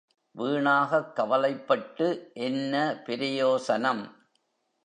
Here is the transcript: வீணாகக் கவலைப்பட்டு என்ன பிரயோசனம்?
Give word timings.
வீணாகக் 0.35 1.15
கவலைப்பட்டு 1.15 2.31
என்ன 2.33 3.01
பிரயோசனம்? 3.05 4.03